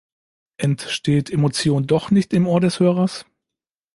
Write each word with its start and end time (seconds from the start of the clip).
Entsteht 0.57 1.29
Emotion 1.29 1.85
doch 1.85 2.09
nicht 2.09 2.33
im 2.33 2.47
Ohr 2.47 2.59
des 2.59 2.79
Hörers? 2.79 3.27